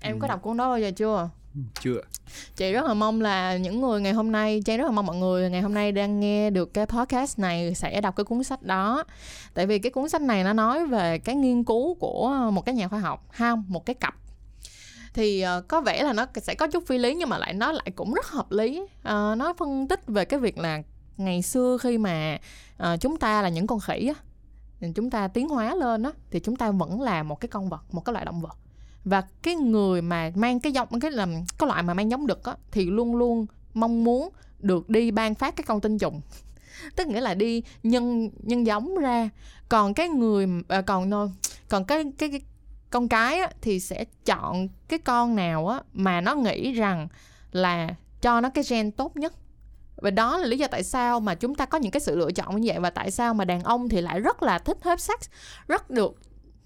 [0.00, 0.28] em có Ừ.
[0.28, 1.28] đọc cuốn đó bao giờ chưa?
[1.80, 2.00] Chưa.
[2.56, 5.16] Chị rất là mong là những người ngày hôm nay trang rất là mong mọi
[5.16, 8.62] người ngày hôm nay đang nghe được cái podcast này sẽ đọc cái cuốn sách
[8.62, 9.04] đó.
[9.54, 12.74] Tại vì cái cuốn sách này nó nói về cái nghiên cứu của một cái
[12.74, 14.14] nhà khoa học ha một cái cặp
[15.14, 17.72] thì ờ, có vẻ là nó sẽ có chút phi lý nhưng mà lại nó
[17.72, 18.86] lại cũng rất hợp lý.
[19.02, 20.82] Ờ, nó phân tích về cái việc là
[21.16, 22.38] ngày xưa khi mà
[22.76, 24.22] ờ, chúng ta là những con khỉ á
[24.94, 27.82] chúng ta tiến hóa lên á thì chúng ta vẫn là một cái con vật
[27.92, 28.56] một cái loại động vật.
[29.04, 32.44] Và cái người mà mang cái giống cái làm cái loại mà mang giống đực
[32.44, 36.20] á thì luôn luôn mong muốn được đi ban phát cái con tinh trùng.
[36.96, 39.28] Tức nghĩa là đi nhân nhân giống ra.
[39.68, 41.28] Còn cái người ờ, còn ờ,
[41.68, 42.40] còn cái cái, cái
[42.90, 47.08] con cái á, thì sẽ chọn cái con nào á mà nó nghĩ rằng
[47.52, 49.32] là cho nó cái gen tốt nhất.
[49.96, 52.30] Và đó là lý do tại sao mà chúng ta có những cái sự lựa
[52.30, 55.00] chọn như vậy và tại sao mà đàn ông thì lại rất là thích hết
[55.00, 55.30] sex
[55.68, 56.16] rất được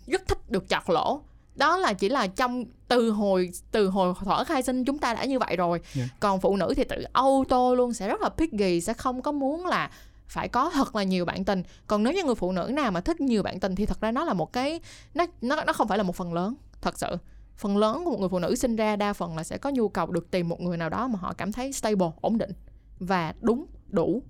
[0.07, 1.21] rất thích được chọt lỗ.
[1.55, 5.25] Đó là chỉ là trong từ hồi từ hồi thuở khai sinh chúng ta đã
[5.25, 5.81] như vậy rồi.
[5.97, 6.09] Yeah.
[6.21, 9.67] còn phụ nữ thì tự auto luôn sẽ rất là picky sẽ không có muốn
[9.67, 9.91] là
[10.29, 11.63] phải có thật là nhiều bạn tình.
[11.87, 14.13] Còn nếu như người phụ nữ nào mà thích nhiều bạn tình thì thật ra
[14.13, 14.81] nó là một cái
[15.15, 17.17] nó nó nó không phải là một phần lớn thật sự.
[17.57, 19.89] Phần lớn của một người phụ nữ sinh ra đa phần là sẽ có nhu
[19.89, 22.51] cầu được tìm một người nào đó mà họ cảm thấy stable ổn định
[22.99, 24.23] và đúng đủ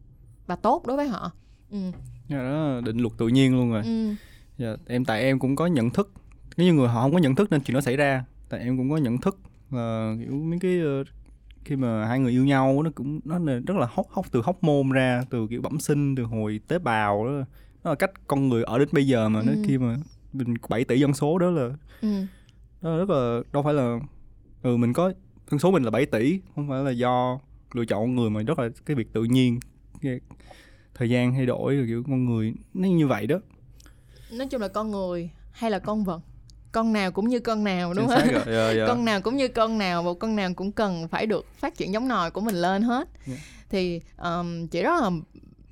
[0.46, 1.32] và tốt đối với họ.
[1.70, 1.78] Ừ.
[2.28, 3.82] dạ, đó định luật tự nhiên luôn rồi.
[3.84, 4.14] Ừ.
[4.58, 6.12] dạ, em tại em cũng có nhận thức.
[6.56, 8.76] Nếu như người họ không có nhận thức nên chuyện nó xảy ra tại em
[8.76, 9.38] cũng có nhận thức
[9.70, 11.04] là kiểu mấy cái ờ,
[11.64, 14.42] khi mà hai người yêu nhau nó cũng nó là rất là hóc hóc từ
[14.42, 17.32] hóc môn ra từ kiểu bẩm sinh từ hồi tế bào đó
[17.84, 19.44] đó là cách con người ở đến bây giờ mà Ừ.
[19.46, 19.96] nó khi mà
[20.32, 22.08] mình 7 tỷ dân số đó là Ừ.
[22.82, 23.98] đó rất là đâu phải là
[24.62, 25.12] ừ mình có
[25.50, 27.38] dân số mình là 7 tỷ không phải là do
[27.74, 29.60] lựa chọn con người mà rất là cái việc tự nhiên
[30.94, 33.36] thời gian thay đổi rồi kiểu con người nó như vậy đó
[34.32, 36.20] nói chung là con người hay là con vật
[36.74, 38.20] con nào cũng như con nào đúng không?
[38.20, 38.86] xác rồi, dạ, dạ.
[38.86, 41.92] con nào cũng như con nào và con nào cũng cần phải được phát triển
[41.92, 43.08] giống nòi của mình lên hết.
[43.26, 43.40] Yeah.
[43.70, 45.10] thì um, chị rất là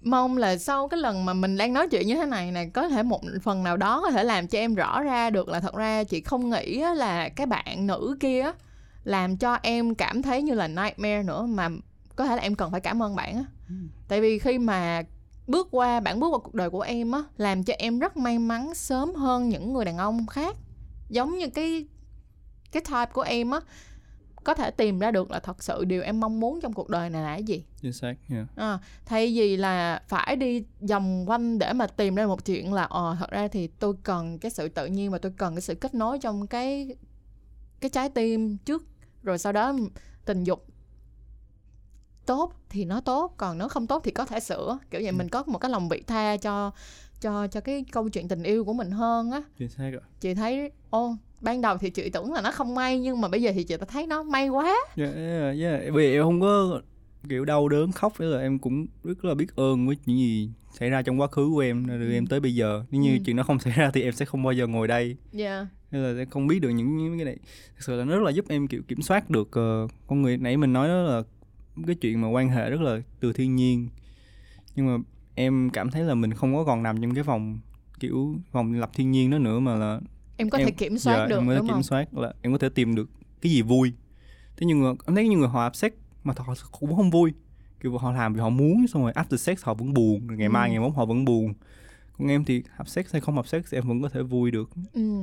[0.02, 2.88] mong là sau cái lần mà mình đang nói chuyện như thế này này có
[2.88, 5.74] thể một phần nào đó có thể làm cho em rõ ra được là thật
[5.74, 8.52] ra chị không nghĩ là cái bạn nữ kia
[9.04, 11.68] làm cho em cảm thấy như là nightmare nữa mà
[12.16, 13.44] có thể là em cần phải cảm ơn bạn á.
[14.08, 15.02] Tại vì khi mà
[15.46, 18.38] bước qua bạn bước vào cuộc đời của em á làm cho em rất may
[18.38, 20.56] mắn sớm hơn những người đàn ông khác
[21.12, 21.86] giống như cái
[22.72, 23.60] cái type của em á
[24.44, 27.10] có thể tìm ra được là thật sự điều em mong muốn trong cuộc đời
[27.10, 28.46] này là cái gì chính xác yeah.
[28.56, 32.82] à, thay vì là phải đi vòng quanh để mà tìm ra một chuyện là
[32.84, 35.74] ờ thật ra thì tôi cần cái sự tự nhiên và tôi cần cái sự
[35.74, 36.96] kết nối trong cái
[37.80, 38.84] cái trái tim trước
[39.22, 39.74] rồi sau đó
[40.24, 40.66] tình dục
[42.26, 45.16] tốt thì nó tốt còn nếu không tốt thì có thể sửa kiểu vậy Ừ.
[45.16, 46.70] mình có một cái lòng vị tha cho
[47.22, 49.42] cho cho cái câu chuyện tình yêu của mình hơn á.
[49.58, 52.98] Chính xác rồi chị thấy ô ban đầu thì chị tưởng là nó không may
[53.00, 54.74] nhưng mà bây giờ thì chị đã thấy nó may quá.
[54.96, 55.82] Yeah, yeah, yeah.
[55.94, 56.80] vì em không có
[57.28, 60.50] kiểu đau đớn khóc thế là em cũng rất là biết ơn với những gì
[60.78, 62.12] xảy ra trong quá khứ của em đưa Ừ.
[62.12, 62.84] em tới bây giờ.
[62.90, 63.18] Nếu như Ừ.
[63.26, 65.16] chuyện đó không xảy ra thì em sẽ không bao giờ ngồi đây.
[65.32, 65.66] Dạ.
[65.90, 67.36] Nên là sẽ không biết được những, những cái này.
[67.76, 70.36] Thực sự là nó rất là giúp em kiểu kiểm soát được ờ, con người.
[70.36, 71.22] Nãy mình nói đó là
[71.86, 73.88] cái chuyện mà quan hệ rất là từ thiên nhiên.
[74.76, 74.96] Nhưng mà
[75.34, 77.58] em cảm thấy là mình không có còn nằm trong cái vòng
[78.00, 80.00] kiểu vòng lập thiên nhiên đó nữa mà là
[80.36, 81.82] em có em, thể kiểm soát dạ, được em có thể đúng kiểm không?
[81.82, 83.92] soát là em có thể tìm được cái gì vui.
[84.56, 85.92] Thế nhưng mà em thấy những người họ áp sex
[86.24, 87.32] mà họ cũng không vui.
[87.80, 90.48] Kiểu họ làm vì họ muốn xong rồi after sex họ vẫn buồn rồi ngày
[90.48, 90.72] mai Ừ.
[90.72, 91.54] ngày mốt họ vẫn buồn.
[92.18, 94.70] Còn em thì hợp sex hay không hợp sex em vẫn có thể vui được.
[94.92, 95.22] Ừ.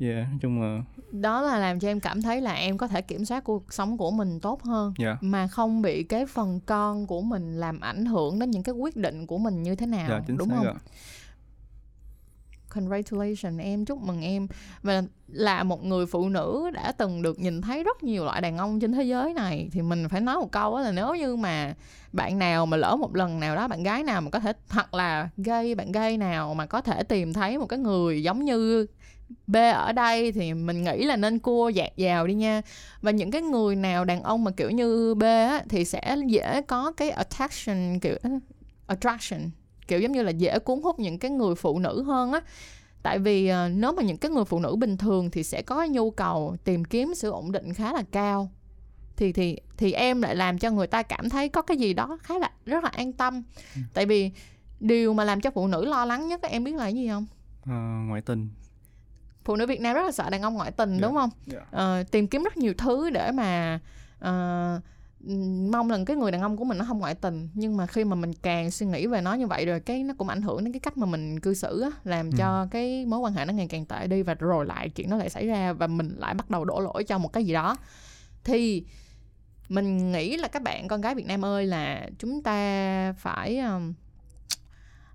[0.00, 0.82] dạ nói chung là
[1.12, 3.98] đó là làm cho em cảm thấy là em có thể kiểm soát cuộc sống
[3.98, 4.94] của mình tốt hơn.
[4.98, 8.74] Dạ mà không bị cái phần con của mình làm ảnh hưởng đến những cái
[8.74, 10.64] quyết định của mình như thế nào dạ chính đúng xác không?
[10.64, 10.74] rồi.
[12.74, 14.46] congratulations em chúc mừng em.
[14.82, 18.58] Và là một người phụ nữ đã từng được nhìn thấy rất nhiều loại đàn
[18.58, 21.74] ông trên thế giới này thì mình phải nói một câu là nếu như mà
[22.12, 24.94] bạn nào mà lỡ một lần nào đó bạn gái nào mà có thể hoặc
[24.94, 28.86] là gay bạn gay nào mà có thể tìm thấy một cái người giống như
[29.46, 32.62] B ở đây thì mình nghĩ là nên cua dạt vào đi nha.
[33.02, 36.62] Và những cái người nào đàn ông mà kiểu như B á, thì sẽ dễ
[36.62, 38.16] có cái attraction kiểu
[38.86, 39.50] attraction
[39.88, 42.40] kiểu giống như là dễ cuốn hút những cái người phụ nữ hơn á.
[43.02, 45.84] Tại vì uh, nếu mà những cái người phụ nữ bình thường thì sẽ có
[45.84, 48.50] nhu cầu tìm kiếm sự ổn định khá là cao.
[49.16, 52.18] Thì thì thì em lại làm cho người ta cảm thấy có cái gì đó
[52.22, 53.42] khá là rất là an tâm.
[53.74, 53.80] Ừ.
[53.94, 54.30] tại vì
[54.80, 57.26] điều mà làm cho phụ nữ lo lắng nhất em biết là cái gì không?
[57.64, 58.48] À, ngoại tình
[59.44, 61.02] phụ nữ Việt Nam rất là sợ đàn ông ngoại tình yeah.
[61.02, 62.00] đúng không yeah.
[62.02, 63.80] uh, tìm kiếm rất nhiều thứ để mà
[64.18, 64.82] uh,
[65.70, 68.04] mong là cái người đàn ông của mình nó không ngoại tình nhưng mà khi
[68.04, 70.64] mà mình càng suy nghĩ về nó như vậy rồi cái nó cũng ảnh hưởng
[70.64, 72.36] đến cái cách mà mình cư xử á làm ừ.
[72.38, 75.16] cho cái mối quan hệ nó ngày càng tệ đi và rồi lại chuyện nó
[75.16, 77.76] lại xảy ra và mình lại bắt đầu đổ lỗi cho một cái gì đó
[78.44, 78.84] thì
[79.68, 83.92] mình nghĩ là các bạn con gái Việt Nam ơi là chúng ta phải um,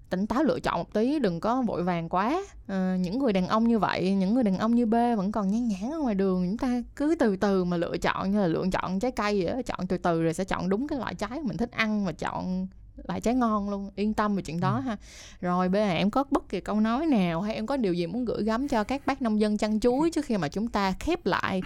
[0.10, 3.48] tỉnh táo lựa chọn một tí đừng có vội vàng quá à, những người đàn
[3.48, 6.16] ông như vậy những người đàn ông như B vẫn còn nhán nhãn ở ngoài
[6.16, 9.44] đường chúng ta cứ từ từ mà lựa chọn như là lựa chọn trái cây
[9.44, 9.62] vậy đó.
[9.66, 12.68] chọn từ từ rồi sẽ chọn đúng cái loại trái mình thích ăn và chọn
[13.04, 14.82] lại trái ngon luôn yên tâm về chuyện đó ừ.
[14.82, 14.98] ha
[15.42, 18.08] rồi bây giờ em có bất kỳ câu nói nào hay em có điều gì
[18.08, 20.92] muốn gửi gắm cho các bác nông dân chăn chuối trước khi mà chúng ta
[21.00, 21.62] khép lại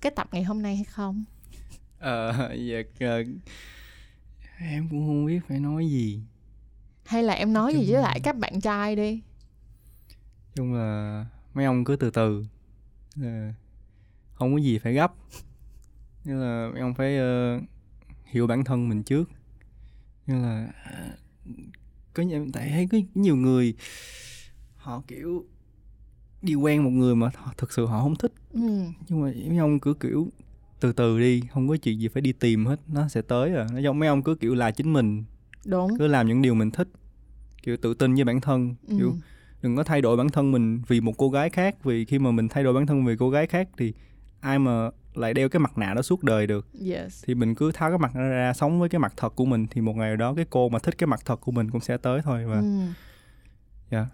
[0.00, 1.24] cái tập ngày hôm nay hay không
[1.98, 3.26] ờ dạ uh,
[4.60, 6.20] em cũng không biết phải nói gì
[7.06, 7.82] hay là em nói chung...
[7.82, 9.22] gì với lại các bạn trai đi?
[10.54, 12.44] Chung là mấy ông cứ từ từ.
[14.34, 15.12] Không có gì phải gấp.
[16.24, 17.62] Như là mấy ông phải uh,
[18.24, 19.30] hiểu bản thân mình trước.
[20.26, 20.68] Như là
[22.14, 23.74] có tại thấy có nhiều người
[24.76, 25.46] họ kiểu
[26.42, 28.32] đi quen một người mà thực sự họ không thích.
[28.52, 28.60] Ừ.
[29.08, 30.28] nhưng mà mấy ông cứ kiểu
[30.80, 33.66] từ từ đi không có chuyện gì phải đi tìm hết nó sẽ tới à.
[33.72, 35.24] Nó giống mấy ông cứ kiểu là chính mình
[35.66, 36.88] đúng cứ làm những điều mình thích
[37.62, 38.94] kiểu tự tin với bản thân ừ.
[38.98, 39.14] kiểu
[39.62, 42.30] đừng có thay đổi bản thân mình vì một cô gái khác vì khi mà
[42.30, 43.92] mình thay đổi bản thân vì cô gái khác thì
[44.40, 47.24] ai mà lại đeo cái mặt nạ đó suốt đời được yes.
[47.26, 49.66] thì mình cứ tháo cái mặt ra, ra sống với cái mặt thật của mình
[49.70, 51.96] thì một ngày đó cái cô mà thích cái mặt thật của mình cũng sẽ
[51.96, 52.64] tới thôi và ừ.
[53.90, 54.06] dạ yeah.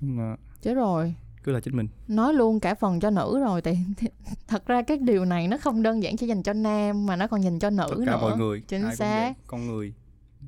[0.00, 3.62] chung là chết rồi cứ là chính mình nói luôn cả phần cho nữ rồi
[3.62, 3.76] thì
[4.48, 7.26] thật ra cái điều này nó không đơn giản chỉ dành cho nam mà nó
[7.26, 9.92] còn dành cho nữ Tất cả nữa mọi người chính xác con người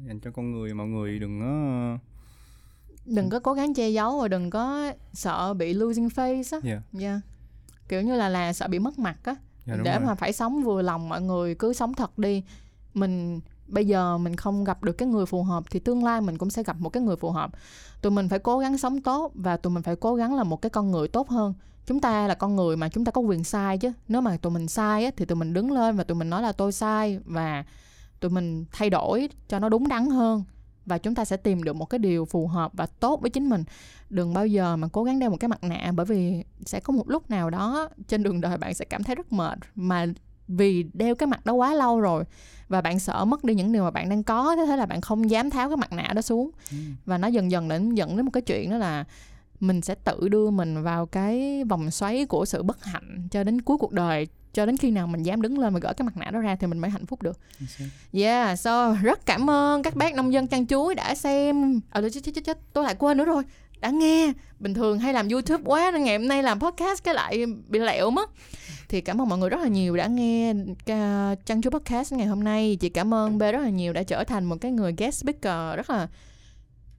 [0.06, 1.98] dành cho con người mọi người đừng có
[3.06, 6.58] đừng có cố gắng che giấu và đừng có sợ bị losing face á.
[6.64, 6.82] Yeah.
[7.00, 7.20] yeah.
[7.88, 9.36] kiểu như là là sợ bị mất mặt á.
[9.66, 10.06] Yeah, để rồi.
[10.06, 12.42] mà phải sống vừa lòng mọi người cứ sống thật đi.
[12.94, 16.38] Mình bây giờ mình không gặp được cái người phù hợp thì tương lai mình
[16.38, 17.50] cũng sẽ gặp một cái người phù hợp.
[18.02, 20.62] Tụi mình phải cố gắng sống tốt và tụi mình phải cố gắng là một
[20.62, 21.54] cái con người tốt hơn.
[21.86, 23.92] Chúng ta là con người mà chúng ta có quyền sai chứ.
[24.08, 26.42] Nếu mà tụi mình sai á, thì tụi mình đứng lên và tụi mình nói
[26.42, 27.64] là tôi sai và
[28.26, 30.44] tụi mình thay đổi cho nó đúng đắn hơn
[30.86, 33.48] và chúng ta sẽ tìm được một cái điều phù hợp và tốt với chính
[33.48, 33.64] mình.
[34.10, 36.92] Đừng bao giờ mà cố gắng đeo một cái mặt nạ bởi vì sẽ có
[36.92, 39.58] một lúc nào đó trên đường đời bạn sẽ cảm thấy rất mệt.
[39.74, 40.06] Mà
[40.48, 42.24] vì đeo cái mặt đó quá lâu rồi
[42.68, 45.00] và bạn sợ mất đi những điều mà bạn đang có thế thế là bạn
[45.00, 46.50] không dám tháo cái mặt nạ đó xuống.
[46.70, 46.76] Ừ.
[47.04, 49.04] và nó dần dần đến dẫn đến một cái chuyện đó là
[49.60, 53.60] mình sẽ tự đưa mình vào cái vòng xoáy của sự bất hạnh cho đến
[53.60, 56.16] cuối cuộc đời cho đến khi nào mình dám đứng lên và gỡ cái mặt
[56.16, 57.38] nạ đó ra thì mình mới hạnh phúc được.
[58.12, 61.80] Yeah so rất cảm ơn các bác nông dân chăn chuối đã xem.
[61.90, 63.42] À chết chết chết chết tôi lại quên nữa rồi.
[63.80, 64.32] Đã nghe.
[64.60, 67.78] Bình thường hay làm youtube quá nên ngày hôm nay làm podcast cái lại bị
[67.78, 68.30] lẹo mất.
[68.88, 70.54] Thì cảm ơn mọi người rất là nhiều đã nghe
[71.46, 72.76] chăn chuối podcast ngày hôm nay.
[72.80, 75.76] Chị cảm ơn b rất là nhiều đã trở thành một cái người guest speaker
[75.76, 76.08] rất là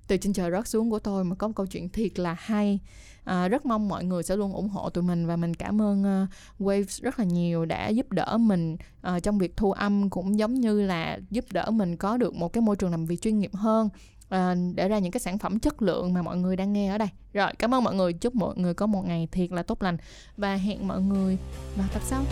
[0.07, 2.79] từ trên trời rớt xuống của tôi mà có một câu chuyện thiệt là hay.
[3.23, 6.01] À, rất mong mọi người sẽ luôn ủng hộ tụi mình và mình cảm ơn
[6.01, 6.29] uh,
[6.61, 10.53] Waves rất là nhiều đã giúp đỡ mình uh, trong việc thu âm cũng giống
[10.53, 13.51] như là giúp đỡ mình có được một cái môi trường làm việc chuyên nghiệp
[13.53, 13.89] hơn.
[14.29, 16.97] À, để ra những cái sản phẩm chất lượng mà mọi người đang nghe ở
[16.97, 17.07] đây.
[17.33, 18.13] Rồi cảm ơn mọi người.
[18.13, 19.97] Chúc mọi người có một ngày thiệt là tốt lành.
[20.37, 21.37] Và hẹn mọi người
[21.77, 22.23] vào tập sau.